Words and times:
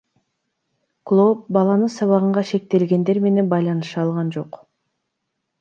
Клооп 1.11 1.43
баланы 1.57 1.89
сабаганга 1.97 2.45
шектелгендер 2.53 3.23
менен 3.27 3.55
байланыша 3.55 4.03
алган 4.07 4.37
жок. 4.39 4.63